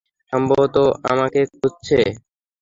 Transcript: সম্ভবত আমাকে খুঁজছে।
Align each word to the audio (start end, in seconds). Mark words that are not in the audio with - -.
সম্ভবত 0.33 0.75
আমাকে 1.11 1.39
খুঁজছে। 1.51 1.99